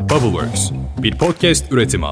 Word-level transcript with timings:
Bubbleworks, 0.00 0.70
bir 1.02 1.18
podcast 1.18 1.72
üretimi. 1.72 2.06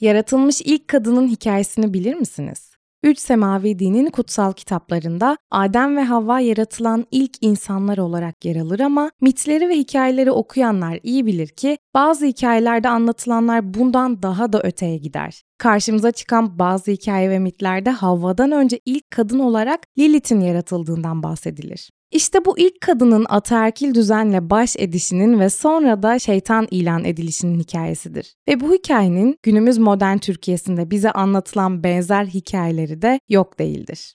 Yaratılmış 0.00 0.60
ilk 0.60 0.88
kadının 0.88 1.28
hikayesini 1.28 1.94
bilir 1.94 2.14
misiniz? 2.14 2.72
Üç 3.02 3.18
Semavi 3.18 3.78
dinin 3.78 4.10
kutsal 4.10 4.52
kitaplarında 4.52 5.36
Adem 5.50 5.96
ve 5.96 6.02
Havva 6.02 6.40
yaratılan 6.40 7.06
ilk 7.10 7.32
insanlar 7.40 7.98
olarak 7.98 8.44
yer 8.44 8.56
alır 8.56 8.80
ama 8.80 9.10
mitleri 9.20 9.68
ve 9.68 9.74
hikayeleri 9.74 10.30
okuyanlar 10.30 10.98
iyi 11.02 11.26
bilir 11.26 11.48
ki 11.48 11.78
bazı 11.94 12.26
hikayelerde 12.26 12.88
anlatılanlar 12.88 13.74
bundan 13.74 14.22
daha 14.22 14.52
da 14.52 14.62
öteye 14.62 14.96
gider. 14.96 15.42
Karşımıza 15.58 16.12
çıkan 16.12 16.58
bazı 16.58 16.90
hikaye 16.90 17.30
ve 17.30 17.38
mitlerde 17.38 17.90
Havva'dan 17.90 18.52
önce 18.52 18.80
ilk 18.86 19.10
kadın 19.10 19.38
olarak 19.38 19.80
Lilith'in 19.98 20.40
yaratıldığından 20.40 21.22
bahsedilir. 21.22 21.90
İşte 22.12 22.44
bu 22.44 22.58
ilk 22.58 22.80
kadının 22.80 23.26
ataerkil 23.28 23.94
düzenle 23.94 24.50
baş 24.50 24.76
edişinin 24.78 25.40
ve 25.40 25.50
sonra 25.50 26.02
da 26.02 26.18
şeytan 26.18 26.68
ilan 26.70 27.04
edilişinin 27.04 27.60
hikayesidir. 27.60 28.34
Ve 28.48 28.60
bu 28.60 28.72
hikayenin 28.74 29.36
günümüz 29.42 29.78
modern 29.78 30.18
Türkiye'sinde 30.18 30.90
bize 30.90 31.10
anlatılan 31.10 31.84
benzer 31.84 32.24
hikayeleri 32.24 33.02
de 33.02 33.20
yok 33.28 33.58
değildir. 33.58 34.14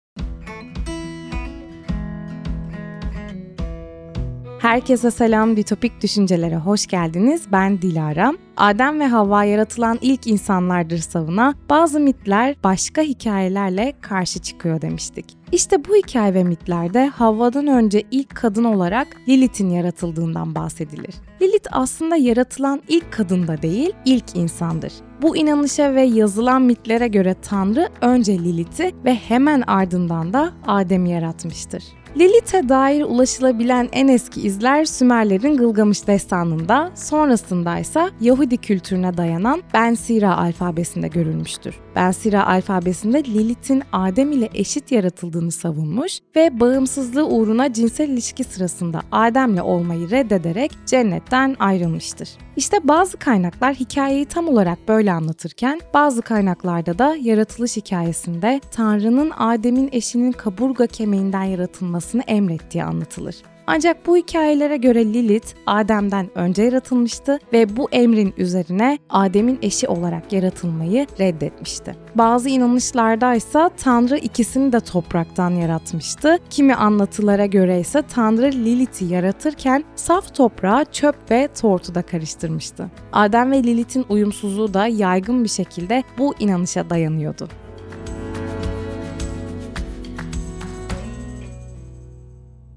Herkese 4.64 5.10
selam, 5.10 5.56
Ditopik 5.56 6.02
Düşüncelere 6.02 6.56
hoş 6.56 6.86
geldiniz. 6.86 7.42
Ben 7.52 7.82
Dilara. 7.82 8.32
Adem 8.56 9.00
ve 9.00 9.06
Havva 9.06 9.44
yaratılan 9.44 9.98
ilk 10.00 10.26
insanlardır 10.26 10.98
savuna 10.98 11.54
bazı 11.70 12.00
mitler 12.00 12.56
başka 12.64 13.02
hikayelerle 13.02 13.94
karşı 14.00 14.38
çıkıyor 14.38 14.80
demiştik. 14.80 15.36
İşte 15.52 15.84
bu 15.84 15.96
hikaye 15.96 16.34
ve 16.34 16.44
mitlerde 16.44 17.06
Havva'dan 17.06 17.66
önce 17.66 18.02
ilk 18.10 18.34
kadın 18.34 18.64
olarak 18.64 19.06
Lilith'in 19.28 19.70
yaratıldığından 19.70 20.54
bahsedilir. 20.54 21.14
Lilith 21.42 21.68
aslında 21.72 22.16
yaratılan 22.16 22.82
ilk 22.88 23.12
kadın 23.12 23.46
da 23.48 23.62
değil, 23.62 23.92
ilk 24.04 24.36
insandır. 24.36 24.92
Bu 25.22 25.36
inanışa 25.36 25.94
ve 25.94 26.02
yazılan 26.02 26.62
mitlere 26.62 27.08
göre 27.08 27.36
Tanrı 27.42 27.88
önce 28.00 28.38
Lilith'i 28.38 28.94
ve 29.04 29.14
hemen 29.14 29.62
ardından 29.66 30.32
da 30.32 30.52
Adem'i 30.66 31.10
yaratmıştır. 31.10 31.84
Lilith'e 32.16 32.68
dair 32.68 33.02
ulaşılabilen 33.02 33.88
en 33.92 34.08
eski 34.08 34.40
izler 34.40 34.84
Sümerlerin 34.84 35.56
Gılgamış 35.56 36.06
destanında, 36.06 36.90
sonrasında 36.94 37.78
ise 37.78 38.10
Yahudi 38.20 38.56
kültürüne 38.56 39.16
dayanan 39.16 39.62
Ben 39.74 39.94
Sira 39.94 40.36
alfabesinde 40.36 41.08
görülmüştür. 41.08 41.83
Ben 41.96 42.10
Sira 42.10 42.46
alfabesinde 42.46 43.24
Lilith'in 43.24 43.82
Adem 43.92 44.32
ile 44.32 44.48
eşit 44.54 44.92
yaratıldığını 44.92 45.50
savunmuş 45.50 46.18
ve 46.36 46.60
bağımsızlığı 46.60 47.28
uğruna 47.28 47.72
cinsel 47.72 48.08
ilişki 48.08 48.44
sırasında 48.44 49.00
Adem'le 49.12 49.60
olmayı 49.60 50.10
reddederek 50.10 50.72
cennetten 50.86 51.56
ayrılmıştır. 51.58 52.28
İşte 52.56 52.88
bazı 52.88 53.16
kaynaklar 53.16 53.74
hikayeyi 53.74 54.24
tam 54.24 54.48
olarak 54.48 54.88
böyle 54.88 55.12
anlatırken 55.12 55.80
bazı 55.94 56.22
kaynaklarda 56.22 56.98
da 56.98 57.16
yaratılış 57.20 57.76
hikayesinde 57.76 58.60
Tanrı'nın 58.70 59.32
Adem'in 59.38 59.88
eşinin 59.92 60.32
kaburga 60.32 60.86
kemiğinden 60.86 61.44
yaratılmasını 61.44 62.22
emrettiği 62.22 62.84
anlatılır. 62.84 63.36
Ancak 63.66 64.06
bu 64.06 64.16
hikayelere 64.16 64.76
göre 64.76 65.04
Lilith 65.04 65.54
Adem'den 65.66 66.30
önce 66.34 66.62
yaratılmıştı 66.62 67.38
ve 67.52 67.76
bu 67.76 67.88
emrin 67.92 68.34
üzerine 68.36 68.98
Adem'in 69.10 69.58
eşi 69.62 69.88
olarak 69.88 70.32
yaratılmayı 70.32 71.06
reddetmişti. 71.20 71.96
Bazı 72.14 72.48
inanışlarda 72.48 73.34
ise 73.34 73.70
Tanrı 73.76 74.16
ikisini 74.16 74.72
de 74.72 74.80
topraktan 74.80 75.50
yaratmıştı. 75.50 76.38
Kimi 76.50 76.74
anlatılara 76.74 77.46
göre 77.46 77.80
ise 77.80 78.02
Tanrı 78.02 78.52
Lilith'i 78.52 79.04
yaratırken 79.04 79.84
saf 79.96 80.34
toprağa 80.34 80.84
çöp 80.84 81.30
ve 81.30 81.48
tortu 81.60 81.94
da 81.94 82.02
karıştırmıştı. 82.02 82.90
Adem 83.12 83.50
ve 83.50 83.62
Lilith'in 83.62 84.06
uyumsuzluğu 84.08 84.74
da 84.74 84.86
yaygın 84.86 85.44
bir 85.44 85.48
şekilde 85.48 86.02
bu 86.18 86.34
inanışa 86.38 86.90
dayanıyordu. 86.90 87.48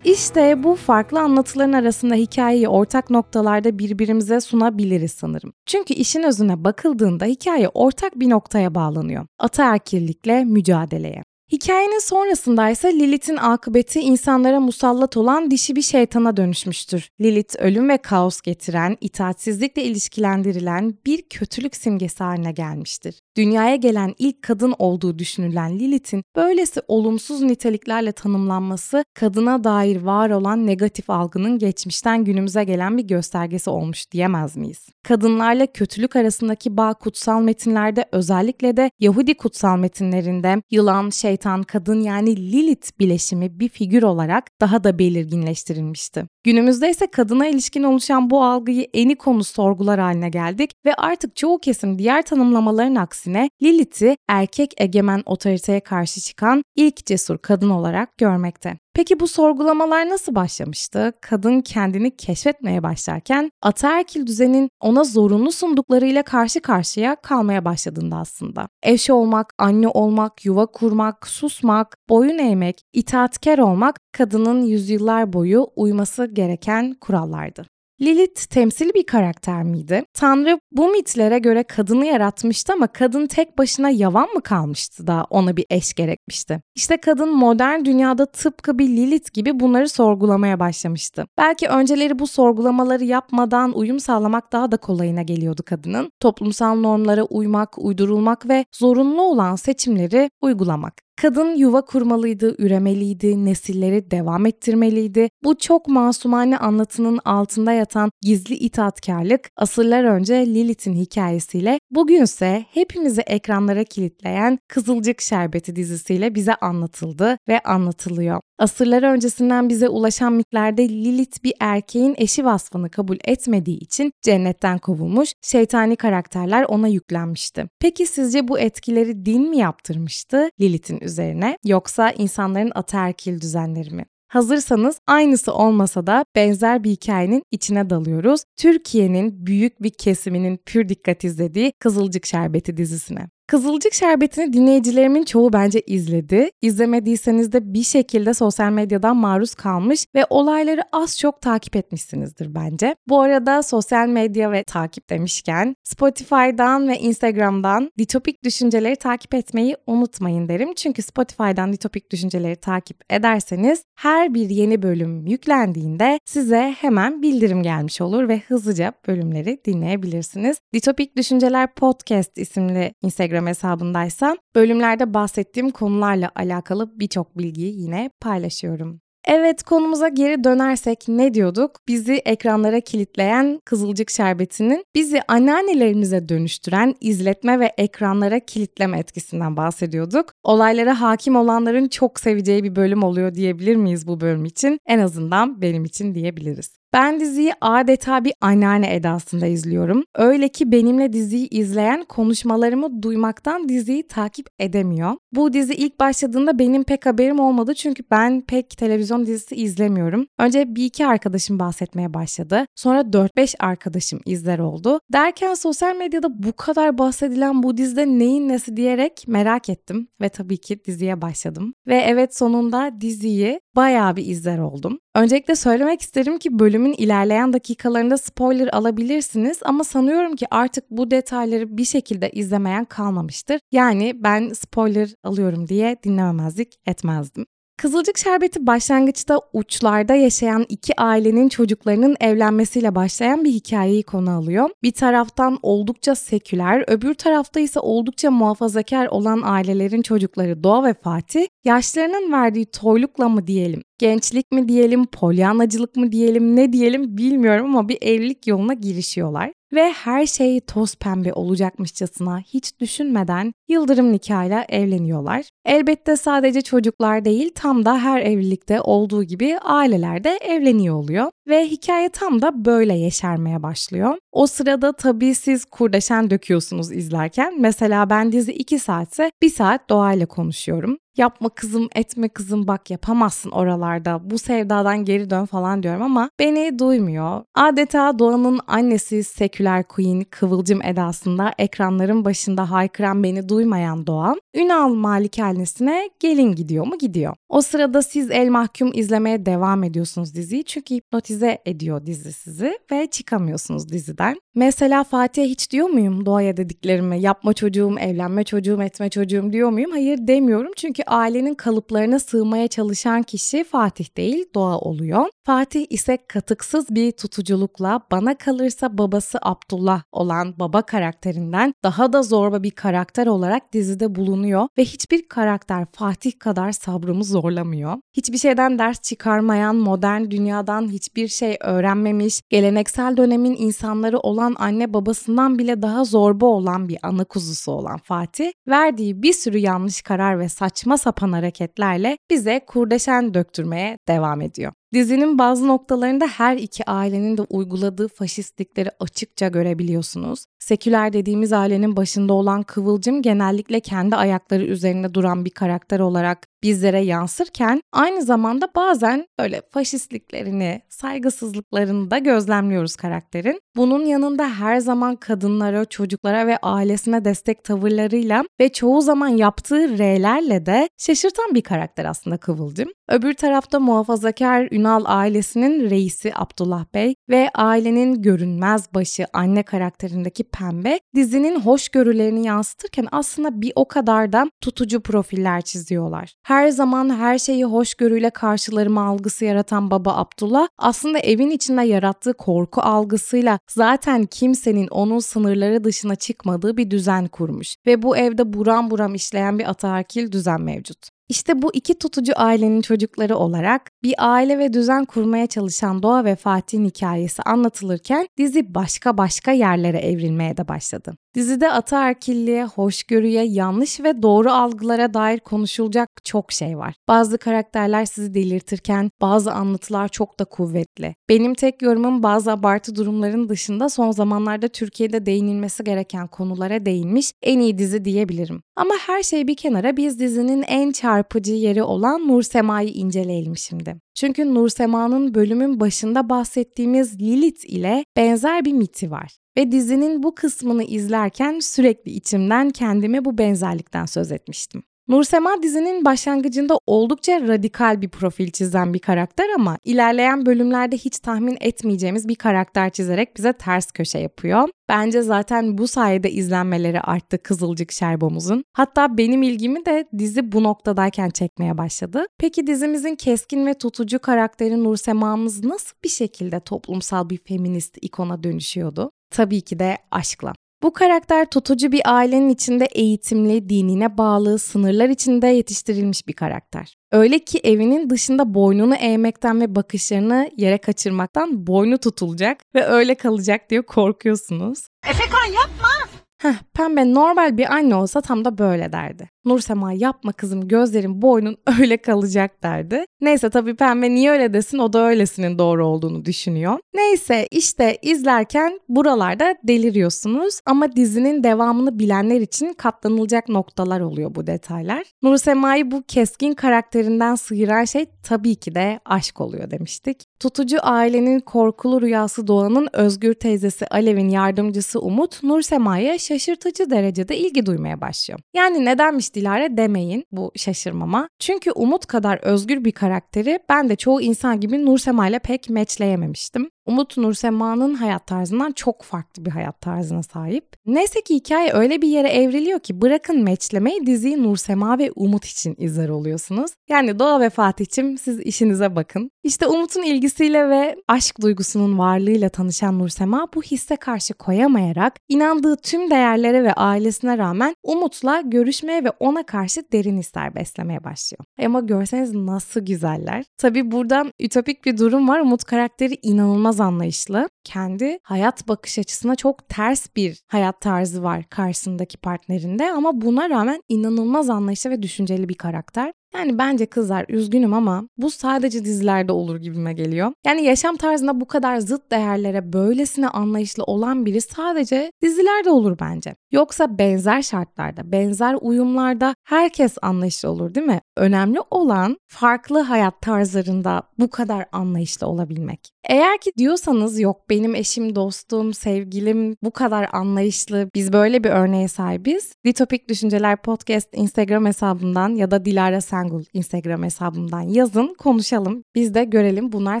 İşte 0.04 0.62
bu 0.62 0.74
farklı 0.74 1.20
anlatıların 1.20 1.72
arasında 1.72 2.14
hikayeyi 2.14 2.68
ortak 2.68 3.10
noktalarda 3.10 3.78
birbirimize 3.78 4.40
sunabiliriz 4.40 5.12
sanırım. 5.12 5.52
Çünkü 5.66 5.94
işin 5.94 6.22
özüne 6.22 6.64
bakıldığında 6.64 7.24
hikaye 7.24 7.68
ortak 7.68 8.20
bir 8.20 8.30
noktaya 8.30 8.74
bağlanıyor. 8.74 9.26
Ataerkillikle 9.38 10.44
mücadeleye. 10.44 11.22
Hikayenin 11.52 11.98
sonrasında 11.98 12.70
ise 12.70 12.92
Lilith'in 12.92 13.36
akıbeti 13.36 14.00
insanlara 14.00 14.60
musallat 14.60 15.16
olan 15.16 15.50
dişi 15.50 15.76
bir 15.76 15.82
şeytana 15.82 16.36
dönüşmüştür. 16.36 17.08
Lilith 17.20 17.56
ölüm 17.58 17.88
ve 17.88 17.98
kaos 17.98 18.40
getiren, 18.40 18.96
itaatsizlikle 19.00 19.82
ilişkilendirilen 19.84 20.94
bir 21.06 21.22
kötülük 21.22 21.76
simgesi 21.76 22.24
haline 22.24 22.52
gelmiştir. 22.52 23.20
Dünyaya 23.36 23.76
gelen 23.76 24.14
ilk 24.18 24.42
kadın 24.42 24.74
olduğu 24.78 25.18
düşünülen 25.18 25.78
Lilith'in 25.78 26.24
böylesi 26.36 26.80
olumsuz 26.88 27.42
niteliklerle 27.42 28.12
tanımlanması 28.12 29.04
kadına 29.14 29.64
dair 29.64 30.02
var 30.02 30.30
olan 30.30 30.66
negatif 30.66 31.10
algının 31.10 31.58
geçmişten 31.58 32.24
günümüze 32.24 32.64
gelen 32.64 32.98
bir 32.98 33.04
göstergesi 33.04 33.70
olmuş 33.70 34.10
diyemez 34.10 34.56
miyiz? 34.56 34.88
Kadınlarla 35.02 35.66
kötülük 35.66 36.16
arasındaki 36.16 36.76
bağ 36.76 36.94
kutsal 36.94 37.40
metinlerde 37.40 38.04
özellikle 38.12 38.76
de 38.76 38.90
Yahudi 39.00 39.34
kutsal 39.34 39.76
metinlerinde 39.78 40.62
yılan, 40.70 41.10
şeytan 41.10 41.41
şeytan 41.42 41.62
kadın 41.62 42.00
yani 42.00 42.36
Lilith 42.36 42.98
bileşimi 43.00 43.60
bir 43.60 43.68
figür 43.68 44.02
olarak 44.02 44.60
daha 44.60 44.84
da 44.84 44.98
belirginleştirilmişti. 44.98 46.24
Günümüzde 46.44 46.90
ise 46.90 47.06
kadına 47.06 47.46
ilişkin 47.46 47.82
oluşan 47.82 48.30
bu 48.30 48.44
algıyı 48.44 48.86
eni 48.94 49.16
konu 49.16 49.44
sorgular 49.44 50.00
haline 50.00 50.28
geldik 50.28 50.70
ve 50.84 50.94
artık 50.94 51.36
çoğu 51.36 51.58
kesim 51.58 51.98
diğer 51.98 52.22
tanımlamaların 52.22 52.94
aksine 52.94 53.50
Lilith'i 53.62 54.16
erkek 54.28 54.74
egemen 54.76 55.22
otoriteye 55.26 55.80
karşı 55.80 56.20
çıkan 56.20 56.62
ilk 56.76 57.06
cesur 57.06 57.38
kadın 57.38 57.70
olarak 57.70 58.18
görmekte. 58.18 58.76
Peki 58.94 59.20
bu 59.20 59.28
sorgulamalar 59.28 60.08
nasıl 60.08 60.34
başlamıştı? 60.34 61.12
Kadın 61.20 61.60
kendini 61.60 62.16
keşfetmeye 62.16 62.82
başlarken 62.82 63.50
ataerkil 63.62 64.26
düzenin 64.26 64.68
ona 64.80 65.04
zorunlu 65.04 65.52
sunduklarıyla 65.52 66.22
karşı 66.22 66.60
karşıya 66.60 67.16
kalmaya 67.16 67.64
başladığında 67.64 68.16
aslında. 68.16 68.68
Eş 68.82 69.10
olmak, 69.10 69.52
anne 69.58 69.88
olmak, 69.88 70.44
yuva 70.44 70.66
kurmak, 70.66 71.28
susmak, 71.28 71.96
boyun 72.08 72.38
eğmek, 72.38 72.82
itaatkar 72.92 73.58
olmak 73.58 73.96
kadının 74.12 74.62
yüzyıllar 74.62 75.32
boyu 75.32 75.66
uyması 75.76 76.26
gereken 76.32 76.94
kurallardı. 77.00 77.66
Lilith 78.02 78.46
temsil 78.46 78.90
bir 78.94 79.06
karakter 79.06 79.62
miydi? 79.62 80.04
Tanrı 80.14 80.60
bu 80.72 80.88
mitlere 80.88 81.38
göre 81.38 81.62
kadını 81.62 82.06
yaratmıştı 82.06 82.72
ama 82.72 82.86
kadın 82.86 83.26
tek 83.26 83.58
başına 83.58 83.90
yavan 83.90 84.28
mı 84.34 84.42
kalmıştı 84.42 85.06
da 85.06 85.26
ona 85.30 85.56
bir 85.56 85.66
eş 85.70 85.94
gerekmişti? 85.94 86.60
İşte 86.74 86.96
kadın 86.96 87.36
modern 87.36 87.84
dünyada 87.84 88.26
tıpkı 88.26 88.78
bir 88.78 88.88
Lilith 88.88 89.32
gibi 89.32 89.60
bunları 89.60 89.88
sorgulamaya 89.88 90.60
başlamıştı. 90.60 91.26
Belki 91.38 91.68
önceleri 91.68 92.18
bu 92.18 92.26
sorgulamaları 92.26 93.04
yapmadan 93.04 93.78
uyum 93.78 94.00
sağlamak 94.00 94.52
daha 94.52 94.72
da 94.72 94.76
kolayına 94.76 95.22
geliyordu 95.22 95.62
kadının. 95.66 96.10
Toplumsal 96.20 96.74
normlara 96.74 97.22
uymak, 97.22 97.78
uydurulmak 97.78 98.48
ve 98.48 98.64
zorunlu 98.72 99.22
olan 99.22 99.56
seçimleri 99.56 100.30
uygulamak. 100.40 100.94
Kadın 101.16 101.54
yuva 101.54 101.84
kurmalıydı, 101.84 102.54
üremeliydi, 102.58 103.44
nesilleri 103.44 104.10
devam 104.10 104.46
ettirmeliydi. 104.46 105.28
Bu 105.44 105.58
çok 105.58 105.88
masumane 105.88 106.58
anlatının 106.58 107.20
altında 107.24 107.72
yatan 107.72 108.10
gizli 108.22 108.54
itaatkarlık 108.54 109.50
asırlar 109.56 110.04
önce 110.04 110.46
Lilith'in 110.46 110.94
hikayesiyle 110.94 111.78
bugünse 111.90 112.64
hepimizi 112.70 113.20
ekranlara 113.20 113.84
kilitleyen 113.84 114.58
Kızılcık 114.68 115.20
Şerbeti 115.20 115.76
dizisiyle 115.76 116.34
bize 116.34 116.54
anlatıldı 116.54 117.38
ve 117.48 117.60
anlatılıyor. 117.60 118.40
Asırlar 118.58 119.02
öncesinden 119.02 119.68
bize 119.68 119.88
ulaşan 119.88 120.32
mitlerde 120.32 120.88
Lilith 120.88 121.44
bir 121.44 121.54
erkeğin 121.60 122.14
eşi 122.18 122.44
vasfını 122.44 122.90
kabul 122.90 123.16
etmediği 123.24 123.78
için 123.78 124.12
cennetten 124.22 124.78
kovulmuş, 124.78 125.32
şeytani 125.42 125.96
karakterler 125.96 126.64
ona 126.68 126.88
yüklenmişti. 126.88 127.66
Peki 127.80 128.06
sizce 128.06 128.48
bu 128.48 128.58
etkileri 128.58 129.26
din 129.26 129.50
mi 129.50 129.56
yaptırmıştı 129.56 130.50
Lilith'in 130.60 131.00
üzerine 131.00 131.56
yoksa 131.64 132.10
insanların 132.10 132.72
ataerkil 132.74 133.40
düzenleri 133.40 133.90
mi? 133.90 134.04
Hazırsanız 134.28 135.00
aynısı 135.06 135.54
olmasa 135.54 136.06
da 136.06 136.24
benzer 136.36 136.84
bir 136.84 136.90
hikayenin 136.90 137.42
içine 137.50 137.90
dalıyoruz. 137.90 138.42
Türkiye'nin 138.56 139.46
büyük 139.46 139.82
bir 139.82 139.90
kesiminin 139.90 140.56
pür 140.66 140.88
dikkat 140.88 141.24
izlediği 141.24 141.72
Kızılcık 141.80 142.26
Şerbeti 142.26 142.76
dizisine. 142.76 143.28
Kızılcık 143.46 143.94
Şerbeti'ni 143.94 144.52
dinleyicilerimin 144.52 145.24
çoğu 145.24 145.52
bence 145.52 145.80
izledi. 145.80 146.50
İzlemediyseniz 146.62 147.52
de 147.52 147.74
bir 147.74 147.82
şekilde 147.82 148.34
sosyal 148.34 148.70
medyadan 148.72 149.16
maruz 149.16 149.54
kalmış 149.54 150.06
ve 150.14 150.26
olayları 150.30 150.82
az 150.92 151.18
çok 151.18 151.40
takip 151.40 151.76
etmişsinizdir 151.76 152.54
bence. 152.54 152.94
Bu 153.08 153.20
arada 153.20 153.62
sosyal 153.62 154.08
medya 154.08 154.52
ve 154.52 154.64
takip 154.64 155.10
demişken 155.10 155.74
Spotify'dan 155.84 156.88
ve 156.88 156.98
Instagram'dan 156.98 157.90
Ditopik 157.98 158.44
Düşünceleri 158.44 158.96
takip 158.96 159.34
etmeyi 159.34 159.76
unutmayın 159.86 160.48
derim. 160.48 160.74
Çünkü 160.74 161.02
Spotify'dan 161.02 161.72
Ditopik 161.72 162.10
Düşünceleri 162.10 162.56
takip 162.56 162.96
ederseniz 163.10 163.84
her 163.94 164.34
bir 164.34 164.50
yeni 164.50 164.82
bölüm 164.82 165.26
yüklendiğinde 165.26 166.20
size 166.24 166.74
hemen 166.78 167.22
bildirim 167.22 167.62
gelmiş 167.62 168.00
olur 168.00 168.28
ve 168.28 168.38
hızlıca 168.48 168.92
bölümleri 169.08 169.60
dinleyebilirsiniz. 169.64 170.58
Ditopik 170.74 171.16
Düşünceler 171.16 171.74
Podcast 171.74 172.38
isimli 172.38 172.94
Instagram 173.02 173.31
Instagram 173.32 173.46
hesabındaysa 173.46 174.36
bölümlerde 174.54 175.14
bahsettiğim 175.14 175.70
konularla 175.70 176.30
alakalı 176.36 177.00
birçok 177.00 177.38
bilgiyi 177.38 177.80
yine 177.80 178.10
paylaşıyorum. 178.20 179.00
Evet 179.24 179.62
konumuza 179.62 180.08
geri 180.08 180.44
dönersek 180.44 181.04
ne 181.08 181.34
diyorduk? 181.34 181.70
Bizi 181.88 182.14
ekranlara 182.14 182.80
kilitleyen 182.80 183.60
Kızılcık 183.64 184.10
Şerbeti'nin 184.10 184.84
bizi 184.94 185.20
anneannelerimize 185.28 186.28
dönüştüren 186.28 186.94
izletme 187.00 187.60
ve 187.60 187.72
ekranlara 187.78 188.40
kilitleme 188.40 188.98
etkisinden 188.98 189.56
bahsediyorduk. 189.56 190.32
Olaylara 190.42 191.00
hakim 191.00 191.36
olanların 191.36 191.88
çok 191.88 192.20
seveceği 192.20 192.64
bir 192.64 192.76
bölüm 192.76 193.02
oluyor 193.02 193.34
diyebilir 193.34 193.76
miyiz 193.76 194.06
bu 194.06 194.20
bölüm 194.20 194.44
için? 194.44 194.78
En 194.86 194.98
azından 194.98 195.62
benim 195.62 195.84
için 195.84 196.14
diyebiliriz. 196.14 196.81
Ben 196.92 197.20
diziyi 197.20 197.52
adeta 197.60 198.24
bir 198.24 198.32
anneanne 198.40 198.94
edasında 198.94 199.46
izliyorum. 199.46 200.04
Öyle 200.14 200.48
ki 200.48 200.72
benimle 200.72 201.12
diziyi 201.12 201.48
izleyen 201.48 202.04
konuşmalarımı 202.04 203.02
duymaktan 203.02 203.68
diziyi 203.68 204.08
takip 204.08 204.46
edemiyor. 204.58 205.12
Bu 205.32 205.52
dizi 205.52 205.74
ilk 205.74 206.00
başladığında 206.00 206.58
benim 206.58 206.84
pek 206.84 207.06
haberim 207.06 207.40
olmadı 207.40 207.74
çünkü 207.74 208.02
ben 208.10 208.40
pek 208.40 208.70
televizyon 208.70 209.26
dizisi 209.26 209.54
izlemiyorum. 209.54 210.26
Önce 210.38 210.74
bir 210.74 210.84
iki 210.84 211.06
arkadaşım 211.06 211.58
bahsetmeye 211.58 212.14
başladı. 212.14 212.66
Sonra 212.74 213.00
4-5 213.00 213.54
arkadaşım 213.58 214.20
izler 214.26 214.58
oldu. 214.58 215.00
Derken 215.12 215.54
sosyal 215.54 215.96
medyada 215.96 216.42
bu 216.42 216.52
kadar 216.52 216.98
bahsedilen 216.98 217.62
bu 217.62 217.76
dizide 217.76 218.06
neyin 218.06 218.48
nesi 218.48 218.76
diyerek 218.76 219.24
merak 219.26 219.68
ettim 219.68 220.08
ve 220.20 220.28
tabii 220.28 220.58
ki 220.58 220.84
diziye 220.84 221.22
başladım. 221.22 221.74
Ve 221.86 221.96
evet 221.96 222.36
sonunda 222.36 223.00
diziyi 223.00 223.60
bayağı 223.76 224.16
bir 224.16 224.26
izler 224.26 224.58
oldum. 224.58 224.98
Öncelikle 225.14 225.56
söylemek 225.56 226.00
isterim 226.02 226.38
ki 226.38 226.58
bölümün 226.58 226.92
ilerleyen 226.92 227.52
dakikalarında 227.52 228.18
spoiler 228.18 228.68
alabilirsiniz 228.68 229.60
ama 229.64 229.84
sanıyorum 229.84 230.36
ki 230.36 230.46
artık 230.50 230.90
bu 230.90 231.10
detayları 231.10 231.76
bir 231.76 231.84
şekilde 231.84 232.30
izlemeyen 232.30 232.84
kalmamıştır. 232.84 233.60
Yani 233.72 234.12
ben 234.16 234.48
spoiler 234.48 235.14
alıyorum 235.24 235.68
diye 235.68 235.96
dinlememezlik 236.04 236.74
etmezdim. 236.86 237.46
Kızılcık 237.76 238.18
Şerbeti 238.18 238.66
başlangıçta 238.66 239.40
uçlarda 239.52 240.14
yaşayan 240.14 240.66
iki 240.68 241.00
ailenin 241.00 241.48
çocuklarının 241.48 242.16
evlenmesiyle 242.20 242.94
başlayan 242.94 243.44
bir 243.44 243.50
hikayeyi 243.50 244.02
konu 244.02 244.30
alıyor. 244.30 244.70
Bir 244.82 244.92
taraftan 244.92 245.58
oldukça 245.62 246.14
seküler, 246.14 246.84
öbür 246.88 247.14
tarafta 247.14 247.60
ise 247.60 247.80
oldukça 247.80 248.30
muhafazakar 248.30 249.06
olan 249.06 249.40
ailelerin 249.44 250.02
çocukları 250.02 250.64
Doğa 250.64 250.84
ve 250.84 250.94
Fatih, 250.94 251.46
yaşlarının 251.64 252.32
verdiği 252.32 252.66
toylukla 252.66 253.28
mı 253.28 253.46
diyelim, 253.46 253.82
gençlik 253.98 254.52
mi 254.52 254.68
diyelim, 254.68 255.06
polyanacılık 255.06 255.96
mı 255.96 256.12
diyelim, 256.12 256.56
ne 256.56 256.72
diyelim 256.72 257.16
bilmiyorum 257.16 257.66
ama 257.66 257.88
bir 257.88 257.98
evlilik 258.00 258.46
yoluna 258.46 258.74
girişiyorlar 258.74 259.52
ve 259.72 259.92
her 259.92 260.26
şey 260.26 260.60
toz 260.60 260.94
pembe 260.94 261.32
olacakmışçasına 261.32 262.40
hiç 262.40 262.80
düşünmeden 262.80 263.52
yıldırım 263.68 264.12
nikahıyla 264.12 264.64
evleniyorlar. 264.68 265.48
Elbette 265.64 266.16
sadece 266.16 266.62
çocuklar 266.62 267.24
değil 267.24 267.50
tam 267.54 267.84
da 267.84 267.98
her 267.98 268.20
evlilikte 268.20 268.80
olduğu 268.80 269.24
gibi 269.24 269.58
aileler 269.58 270.24
de 270.24 270.38
evleniyor 270.42 270.96
oluyor 270.96 271.30
ve 271.48 271.66
hikaye 271.66 272.08
tam 272.08 272.42
da 272.42 272.64
böyle 272.64 272.94
yeşermeye 272.94 273.62
başlıyor. 273.62 274.16
O 274.32 274.46
sırada 274.46 274.92
tabii 274.92 275.34
siz 275.34 275.64
kurdeşen 275.64 276.30
döküyorsunuz 276.30 276.92
izlerken. 276.92 277.60
Mesela 277.60 278.10
ben 278.10 278.32
dizi 278.32 278.52
2 278.52 278.78
saatse 278.78 279.30
1 279.42 279.50
saat 279.50 279.90
doğayla 279.90 280.26
konuşuyorum 280.26 280.98
yapma 281.16 281.48
kızım 281.48 281.88
etme 281.94 282.28
kızım 282.28 282.66
bak 282.66 282.90
yapamazsın 282.90 283.50
oralarda 283.50 284.30
bu 284.30 284.38
sevdadan 284.38 285.04
geri 285.04 285.30
dön 285.30 285.44
falan 285.44 285.82
diyorum 285.82 286.02
ama 286.02 286.30
beni 286.38 286.78
duymuyor. 286.78 287.42
Adeta 287.54 288.18
Doğan'ın 288.18 288.60
annesi 288.66 289.24
seküler 289.24 289.88
queen 289.88 290.24
kıvılcım 290.30 290.82
edasında 290.82 291.52
ekranların 291.58 292.24
başında 292.24 292.70
haykıran 292.70 293.22
beni 293.22 293.48
duymayan 293.48 294.06
Doğan 294.06 294.40
Ünal 294.54 294.88
malikanesine 294.88 296.10
gelin 296.20 296.54
gidiyor 296.54 296.86
mu 296.86 296.98
gidiyor. 296.98 297.34
O 297.48 297.60
sırada 297.60 298.02
siz 298.02 298.30
El 298.30 298.48
Mahkum 298.48 298.90
izlemeye 298.94 299.46
devam 299.46 299.84
ediyorsunuz 299.84 300.34
diziyi 300.34 300.64
çünkü 300.64 300.94
hipnotize 300.94 301.58
ediyor 301.66 302.06
dizi 302.06 302.32
sizi 302.32 302.78
ve 302.92 303.06
çıkamıyorsunuz 303.06 303.88
diziden. 303.88 304.36
Mesela 304.54 305.04
Fatih'e 305.04 305.44
hiç 305.44 305.70
diyor 305.70 305.88
muyum 305.88 306.26
doğaya 306.26 306.56
dediklerimi 306.56 307.20
yapma 307.20 307.52
çocuğum, 307.52 307.96
evlenme 308.00 308.44
çocuğum, 308.44 308.82
etme 308.82 309.10
çocuğum 309.10 309.52
diyor 309.52 309.70
muyum? 309.70 309.90
Hayır 309.90 310.18
demiyorum 310.20 310.72
çünkü 310.76 311.02
ailenin 311.06 311.54
kalıplarına 311.54 312.18
sığmaya 312.18 312.68
çalışan 312.68 313.22
kişi 313.22 313.64
Fatih 313.64 314.16
değil 314.16 314.44
doğa 314.54 314.78
oluyor. 314.78 315.26
Fatih 315.44 315.86
ise 315.90 316.18
katıksız 316.28 316.86
bir 316.90 317.12
tutuculukla 317.12 318.00
bana 318.10 318.38
kalırsa 318.38 318.98
babası 318.98 319.38
Abdullah 319.42 320.02
olan 320.12 320.54
baba 320.58 320.82
karakterinden 320.82 321.74
daha 321.84 322.12
da 322.12 322.22
zorba 322.22 322.62
bir 322.62 322.70
karakter 322.70 323.26
olarak 323.26 323.72
dizide 323.72 324.14
bulunuyor 324.14 324.68
ve 324.78 324.84
hiçbir 324.84 325.28
karakter 325.28 325.86
Fatih 325.92 326.32
kadar 326.38 326.72
sabrımı 326.72 327.24
zorlamıyor. 327.24 327.94
Hiçbir 328.12 328.38
şeyden 328.38 328.78
ders 328.78 329.02
çıkarmayan, 329.02 329.76
modern 329.76 330.30
dünyadan 330.30 330.88
hiçbir 330.88 331.28
şey 331.28 331.56
öğrenmemiş, 331.60 332.40
geleneksel 332.50 333.16
dönemin 333.16 333.56
insanları 333.58 334.18
olan 334.42 334.56
anne 334.58 334.94
babasından 334.94 335.58
bile 335.58 335.82
daha 335.82 336.04
zorba 336.04 336.46
olan 336.46 336.88
bir 336.88 336.98
ana 337.02 337.24
kuzusu 337.24 337.72
olan 337.72 337.98
Fatih, 337.98 338.52
verdiği 338.68 339.22
bir 339.22 339.32
sürü 339.32 339.58
yanlış 339.58 340.02
karar 340.02 340.38
ve 340.38 340.48
saçma 340.48 340.98
sapan 340.98 341.32
hareketlerle 341.32 342.18
bize 342.30 342.60
kurdeşen 342.66 343.34
döktürmeye 343.34 343.98
devam 344.08 344.40
ediyor. 344.40 344.72
Dizinin 344.92 345.38
bazı 345.38 345.68
noktalarında 345.68 346.26
her 346.26 346.56
iki 346.56 346.90
ailenin 346.90 347.36
de 347.36 347.42
uyguladığı 347.42 348.08
faşistlikleri 348.08 348.90
açıkça 349.00 349.48
görebiliyorsunuz. 349.48 350.44
Seküler 350.58 351.12
dediğimiz 351.12 351.52
ailenin 351.52 351.96
başında 351.96 352.32
olan 352.32 352.62
Kıvılcım 352.62 353.22
genellikle 353.22 353.80
kendi 353.80 354.16
ayakları 354.16 354.64
üzerinde 354.64 355.14
duran 355.14 355.44
bir 355.44 355.50
karakter 355.50 356.00
olarak 356.00 356.46
bizlere 356.62 357.00
yansırken 357.00 357.80
aynı 357.92 358.22
zamanda 358.22 358.68
bazen 358.76 359.26
böyle 359.38 359.62
faşistliklerini, 359.70 360.82
saygısızlıklarını 360.88 362.10
da 362.10 362.18
gözlemliyoruz 362.18 362.96
karakterin. 362.96 363.60
Bunun 363.76 364.04
yanında 364.04 364.48
her 364.48 364.78
zaman 364.78 365.16
kadınlara, 365.16 365.84
çocuklara 365.84 366.46
ve 366.46 366.56
ailesine 366.56 367.24
destek 367.24 367.64
tavırlarıyla 367.64 368.44
ve 368.60 368.68
çoğu 368.68 369.02
zaman 369.02 369.28
yaptığı 369.28 369.98
R'lerle 369.98 370.66
de 370.66 370.88
şaşırtan 370.98 371.54
bir 371.54 371.62
karakter 371.62 372.04
aslında 372.04 372.36
Kıvılcım. 372.36 372.88
Öbür 373.08 373.34
tarafta 373.34 373.80
muhafazakar 373.80 374.68
Ünal 374.82 375.02
ailesinin 375.06 375.90
reisi 375.90 376.32
Abdullah 376.34 376.84
Bey 376.94 377.14
ve 377.30 377.50
ailenin 377.54 378.22
görünmez 378.22 378.94
başı 378.94 379.26
anne 379.32 379.62
karakterindeki 379.62 380.44
Pembe 380.44 381.00
dizinin 381.14 381.60
hoşgörülerini 381.60 382.46
yansıtırken 382.46 383.06
aslında 383.12 383.60
bir 383.60 383.72
o 383.76 383.88
kadar 383.88 384.32
da 384.32 384.50
tutucu 384.60 385.00
profiller 385.00 385.62
çiziyorlar. 385.62 386.34
Her 386.42 386.68
zaman 386.68 387.16
her 387.16 387.38
şeyi 387.38 387.64
hoşgörüyle 387.64 388.30
karşılarıma 388.30 389.06
algısı 389.06 389.44
yaratan 389.44 389.90
baba 389.90 390.16
Abdullah 390.16 390.68
aslında 390.78 391.18
evin 391.18 391.50
içinde 391.50 391.82
yarattığı 391.82 392.34
korku 392.34 392.80
algısıyla 392.80 393.58
zaten 393.70 394.26
kimsenin 394.26 394.88
onun 394.88 395.18
sınırları 395.18 395.84
dışına 395.84 396.16
çıkmadığı 396.16 396.76
bir 396.76 396.90
düzen 396.90 397.28
kurmuş 397.28 397.76
ve 397.86 398.02
bu 398.02 398.16
evde 398.16 398.52
buram 398.52 398.90
buram 398.90 399.14
işleyen 399.14 399.58
bir 399.58 399.70
ataerkil 399.70 400.32
düzen 400.32 400.60
mevcut. 400.60 401.21
İşte 401.32 401.62
bu 401.62 401.70
iki 401.74 401.98
tutucu 401.98 402.32
ailenin 402.36 402.80
çocukları 402.80 403.36
olarak 403.36 403.90
bir 404.02 404.14
aile 404.18 404.58
ve 404.58 404.72
düzen 404.72 405.04
kurmaya 405.04 405.46
çalışan 405.46 406.02
Doğa 406.02 406.24
ve 406.24 406.36
Fatih'in 406.36 406.84
hikayesi 406.84 407.42
anlatılırken 407.42 408.26
dizi 408.38 408.74
başka 408.74 409.18
başka 409.18 409.52
yerlere 409.52 409.98
evrilmeye 409.98 410.56
de 410.56 410.68
başladı. 410.68 411.16
Dizide 411.34 411.70
ataerkilliğe, 411.70 412.64
hoşgörüye, 412.64 413.44
yanlış 413.44 414.00
ve 414.00 414.22
doğru 414.22 414.50
algılara 414.50 415.14
dair 415.14 415.38
konuşulacak 415.38 416.08
çok 416.24 416.52
şey 416.52 416.78
var. 416.78 416.94
Bazı 417.08 417.38
karakterler 417.38 418.04
sizi 418.04 418.34
delirtirken 418.34 419.10
bazı 419.20 419.52
anlatılar 419.52 420.08
çok 420.08 420.38
da 420.38 420.44
kuvvetli. 420.44 421.14
Benim 421.28 421.54
tek 421.54 421.82
yorumum 421.82 422.22
bazı 422.22 422.52
abartı 422.52 422.96
durumların 422.96 423.48
dışında 423.48 423.88
son 423.88 424.10
zamanlarda 424.10 424.68
Türkiye'de 424.68 425.26
değinilmesi 425.26 425.84
gereken 425.84 426.26
konulara 426.26 426.86
değinmiş 426.86 427.32
en 427.42 427.60
iyi 427.60 427.78
dizi 427.78 428.04
diyebilirim. 428.04 428.62
Ama 428.76 428.94
her 429.06 429.22
şey 429.22 429.46
bir 429.46 429.56
kenara 429.56 429.96
biz 429.96 430.20
dizinin 430.20 430.62
en 430.62 430.92
çarpıcı 430.92 431.52
yeri 431.52 431.82
olan 431.82 432.28
Nur 432.28 432.42
Sema'yı 432.42 432.88
inceleyelim 432.88 433.56
şimdi. 433.56 433.96
Çünkü 434.14 434.54
Nur 434.54 434.68
Sema'nın 434.68 435.34
bölümün 435.34 435.80
başında 435.80 436.28
bahsettiğimiz 436.28 437.20
Lilith 437.20 437.64
ile 437.64 438.04
benzer 438.16 438.64
bir 438.64 438.72
miti 438.72 439.10
var. 439.10 439.41
Ve 439.56 439.72
dizinin 439.72 440.22
bu 440.22 440.34
kısmını 440.34 440.84
izlerken 440.84 441.60
sürekli 441.60 442.12
içimden 442.12 442.70
kendime 442.70 443.24
bu 443.24 443.38
benzerlikten 443.38 444.06
söz 444.06 444.32
etmiştim. 444.32 444.82
Nursema 445.08 445.62
dizinin 445.62 446.04
başlangıcında 446.04 446.78
oldukça 446.86 447.40
radikal 447.40 448.00
bir 448.02 448.08
profil 448.08 448.50
çizen 448.50 448.94
bir 448.94 448.98
karakter 448.98 449.46
ama 449.56 449.78
ilerleyen 449.84 450.46
bölümlerde 450.46 450.96
hiç 450.96 451.18
tahmin 451.18 451.56
etmeyeceğimiz 451.60 452.28
bir 452.28 452.34
karakter 452.34 452.90
çizerek 452.90 453.36
bize 453.36 453.52
ters 453.52 453.92
köşe 453.92 454.18
yapıyor. 454.18 454.68
Bence 454.88 455.22
zaten 455.22 455.78
bu 455.78 455.88
sayede 455.88 456.30
izlenmeleri 456.30 457.00
arttı 457.00 457.42
Kızılcık 457.42 457.92
Şerbomuz'un. 457.92 458.64
Hatta 458.72 459.18
benim 459.18 459.42
ilgimi 459.42 459.86
de 459.86 460.08
dizi 460.18 460.52
bu 460.52 460.62
noktadayken 460.62 461.30
çekmeye 461.30 461.78
başladı. 461.78 462.26
Peki 462.38 462.66
dizimizin 462.66 463.14
keskin 463.14 463.66
ve 463.66 463.74
tutucu 463.74 464.18
karakteri 464.18 464.84
Nursema'mız 464.84 465.64
nasıl 465.64 465.96
bir 466.04 466.08
şekilde 466.08 466.60
toplumsal 466.60 467.30
bir 467.30 467.38
feminist 467.38 467.98
ikona 468.02 468.42
dönüşüyordu? 468.42 469.10
Tabii 469.30 469.60
ki 469.60 469.78
de 469.78 469.98
aşkla. 470.10 470.52
Bu 470.82 470.92
karakter 470.92 471.50
tutucu 471.50 471.92
bir 471.92 472.02
ailenin 472.04 472.48
içinde 472.48 472.84
eğitimli, 472.84 473.68
dinine 473.68 474.18
bağlı, 474.18 474.58
sınırlar 474.58 475.08
içinde 475.08 475.46
yetiştirilmiş 475.46 476.26
bir 476.26 476.32
karakter. 476.32 476.96
Öyle 477.12 477.38
ki 477.38 477.60
evinin 477.64 478.10
dışında 478.10 478.54
boynunu 478.54 478.94
eğmekten 478.94 479.60
ve 479.60 479.74
bakışlarını 479.74 480.50
yere 480.56 480.78
kaçırmaktan 480.78 481.66
boynu 481.66 481.98
tutulacak 481.98 482.60
ve 482.74 482.84
öyle 482.84 483.14
kalacak 483.14 483.70
diye 483.70 483.82
korkuyorsunuz. 483.82 484.86
Efekan 485.10 485.46
yapma. 485.46 486.11
Heh, 486.42 486.54
pembe 486.74 487.14
normal 487.14 487.56
bir 487.56 487.72
anne 487.72 487.94
olsa 487.94 488.20
tam 488.20 488.44
da 488.44 488.58
böyle 488.58 488.92
derdi. 488.92 489.28
Nursema 489.44 489.92
yapma 489.92 490.32
kızım 490.32 490.68
gözlerin 490.68 491.22
boynun 491.22 491.56
öyle 491.80 491.96
kalacak 491.96 492.62
derdi. 492.62 493.04
Neyse 493.20 493.50
tabii 493.50 493.76
pembe 493.76 494.10
niye 494.10 494.30
öyle 494.30 494.54
desin 494.54 494.78
o 494.78 494.92
da 494.92 495.06
öylesinin 495.06 495.58
doğru 495.58 495.86
olduğunu 495.86 496.24
düşünüyor. 496.24 496.78
Neyse 496.94 497.48
işte 497.50 497.98
izlerken 498.02 498.80
buralarda 498.88 499.54
deliriyorsunuz 499.64 500.60
ama 500.66 500.96
dizinin 500.96 501.44
devamını 501.44 501.98
bilenler 501.98 502.40
için 502.40 502.72
katlanılacak 502.72 503.48
noktalar 503.48 504.00
oluyor 504.00 504.34
bu 504.34 504.46
detaylar. 504.46 505.02
Nursema'yı 505.22 505.90
bu 505.90 506.02
keskin 506.02 506.54
karakterinden 506.54 507.34
sıyıran 507.34 507.84
şey 507.84 508.06
tabii 508.22 508.54
ki 508.54 508.74
de 508.74 509.00
aşk 509.04 509.40
oluyor 509.40 509.70
demiştik. 509.70 510.26
Tutucu 510.42 510.78
ailenin 510.82 511.40
korkulu 511.40 512.00
rüyası 512.00 512.46
Doğan'ın 512.46 512.88
Özgür 512.92 513.34
teyzesi 513.34 513.86
Alev'in 513.86 514.28
yardımcısı 514.28 515.00
Umut, 515.00 515.42
Nursema'ya 515.42 516.18
şaşırtıcı 516.18 516.90
derecede 516.90 517.36
ilgi 517.36 517.66
duymaya 517.66 518.00
başlıyor. 518.00 518.40
Yani 518.54 518.84
nedenmiş 518.84 519.34
Dilara 519.34 519.76
demeyin 519.76 520.24
bu 520.32 520.52
şaşırmama. 520.56 521.28
Çünkü 521.38 521.70
Umut 521.70 522.06
kadar 522.06 522.38
özgür 522.38 522.84
bir 522.84 522.92
karakteri 522.92 523.58
ben 523.68 523.88
de 523.88 523.96
çoğu 523.96 524.20
insan 524.20 524.60
gibi 524.60 524.86
Nursema 524.86 525.28
ile 525.28 525.38
pek 525.38 525.70
meçleyememiştim. 525.70 526.70
Umut 526.86 527.16
Nursema'nın 527.16 527.94
hayat 527.94 528.26
tarzından 528.26 528.72
çok 528.72 529.02
farklı 529.02 529.44
bir 529.44 529.50
hayat 529.50 529.80
tarzına 529.80 530.22
sahip. 530.22 530.64
Neyse 530.86 531.20
ki 531.20 531.34
hikaye 531.34 531.72
öyle 531.72 532.02
bir 532.02 532.08
yere 532.08 532.28
evriliyor 532.28 532.80
ki 532.80 533.02
bırakın 533.02 533.42
meçlemeyi 533.42 534.06
diziyi 534.06 534.42
Nursema 534.42 534.98
ve 534.98 535.12
Umut 535.16 535.44
için 535.44 535.76
izler 535.78 536.08
oluyorsunuz. 536.08 536.70
Yani 536.88 537.18
Doğa 537.18 537.40
ve 537.40 537.50
Fatih'cim 537.50 538.18
siz 538.18 538.40
işinize 538.40 538.96
bakın. 538.96 539.30
İşte 539.42 539.66
Umut'un 539.66 540.02
ilgisiyle 540.02 540.68
ve 540.68 540.96
aşk 541.08 541.40
duygusunun 541.40 541.98
varlığıyla 541.98 542.48
tanışan 542.48 542.98
Nursema 542.98 543.48
bu 543.54 543.62
hisse 543.62 543.96
karşı 543.96 544.34
koyamayarak 544.34 545.14
inandığı 545.28 545.76
tüm 545.76 546.10
değerlere 546.10 546.64
ve 546.64 546.72
ailesine 546.72 547.38
rağmen 547.38 547.74
Umut'la 547.82 548.40
görüşmeye 548.40 549.04
ve 549.04 549.10
ona 549.10 549.42
karşı 549.42 549.82
derin 549.92 550.18
hisler 550.18 550.54
beslemeye 550.54 551.04
başlıyor. 551.04 551.44
Ama 551.64 551.80
görseniz 551.80 552.34
nasıl 552.34 552.80
güzeller. 552.80 553.44
Tabi 553.58 553.90
burada 553.90 554.26
ütopik 554.40 554.84
bir 554.84 554.98
durum 554.98 555.28
var. 555.28 555.40
Umut 555.40 555.64
karakteri 555.64 556.18
inanılmaz 556.22 556.71
inanılmaz 556.72 556.80
anlayışlı. 556.80 557.48
Kendi 557.64 558.18
hayat 558.22 558.68
bakış 558.68 558.98
açısına 558.98 559.36
çok 559.36 559.68
ters 559.68 560.06
bir 560.16 560.42
hayat 560.48 560.80
tarzı 560.80 561.22
var 561.22 561.44
karşısındaki 561.50 562.18
partnerinde 562.18 562.92
ama 562.92 563.20
buna 563.20 563.50
rağmen 563.50 563.82
inanılmaz 563.88 564.50
anlayışlı 564.50 564.90
ve 564.90 565.02
düşünceli 565.02 565.48
bir 565.48 565.54
karakter. 565.54 566.12
Yani 566.34 566.58
bence 566.58 566.86
kızlar 566.86 567.24
üzgünüm 567.28 567.74
ama 567.74 568.08
bu 568.16 568.30
sadece 568.30 568.84
dizilerde 568.84 569.32
olur 569.32 569.56
gibime 569.56 569.92
geliyor. 569.92 570.32
Yani 570.46 570.64
yaşam 570.64 570.96
tarzında 570.96 571.40
bu 571.40 571.46
kadar 571.46 571.78
zıt 571.78 572.10
değerlere 572.10 572.72
böylesine 572.72 573.28
anlayışlı 573.28 573.84
olan 573.84 574.26
biri 574.26 574.40
sadece 574.40 575.12
dizilerde 575.22 575.70
olur 575.70 575.96
bence. 576.00 576.34
Yoksa 576.52 576.98
benzer 576.98 577.42
şartlarda, 577.42 578.12
benzer 578.12 578.56
uyumlarda 578.60 579.34
herkes 579.44 579.96
anlayışlı 580.02 580.50
olur 580.50 580.74
değil 580.74 580.86
mi? 580.86 581.00
Önemli 581.16 581.58
olan 581.70 582.16
farklı 582.28 582.80
hayat 582.80 583.20
tarzlarında 583.22 584.02
bu 584.18 584.30
kadar 584.30 584.66
anlayışlı 584.72 585.26
olabilmek. 585.26 585.90
Eğer 586.08 586.38
ki 586.38 586.52
diyorsanız 586.58 587.20
yok 587.20 587.50
benim 587.50 587.74
eşim, 587.74 588.14
dostum, 588.14 588.74
sevgilim 588.74 589.56
bu 589.62 589.70
kadar 589.70 590.08
anlayışlı, 590.12 590.90
biz 590.94 591.12
böyle 591.12 591.44
bir 591.44 591.50
örneğe 591.50 591.88
sahibiz. 591.88 592.52
Ditopik 592.66 593.08
Düşünceler 593.08 593.62
Podcast 593.62 594.08
Instagram 594.12 594.66
hesabından 594.66 595.28
ya 595.28 595.50
da 595.50 595.64
Dilara 595.64 596.00
Sengul 596.00 596.44
Instagram 596.52 597.02
hesabından 597.02 597.60
yazın, 597.60 598.14
konuşalım. 598.18 598.84
Biz 598.94 599.14
de 599.14 599.24
görelim 599.24 599.72
bunlar 599.72 600.00